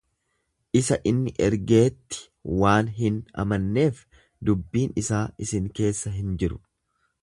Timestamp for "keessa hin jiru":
5.81-6.65